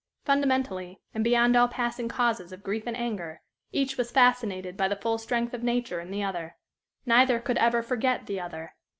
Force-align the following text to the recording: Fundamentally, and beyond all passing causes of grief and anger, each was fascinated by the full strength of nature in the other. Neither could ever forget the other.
Fundamentally, 0.25 0.99
and 1.13 1.23
beyond 1.23 1.55
all 1.55 1.67
passing 1.67 2.07
causes 2.07 2.51
of 2.51 2.63
grief 2.63 2.87
and 2.87 2.97
anger, 2.97 3.43
each 3.71 3.97
was 3.97 4.09
fascinated 4.09 4.75
by 4.75 4.87
the 4.87 4.95
full 4.95 5.19
strength 5.19 5.53
of 5.53 5.61
nature 5.61 5.99
in 5.99 6.09
the 6.09 6.23
other. 6.23 6.55
Neither 7.05 7.37
could 7.39 7.59
ever 7.59 7.83
forget 7.83 8.25
the 8.25 8.39
other. 8.41 8.73